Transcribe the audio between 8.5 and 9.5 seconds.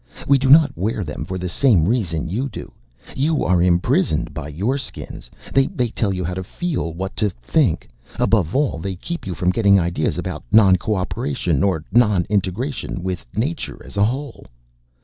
all, they keep you